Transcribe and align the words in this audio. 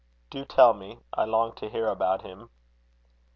"Do 0.31 0.45
tell 0.45 0.73
me. 0.73 0.97
I 1.13 1.25
long 1.25 1.53
to 1.57 1.69
hear 1.69 1.85
about 1.87 2.23
him." 2.23 2.49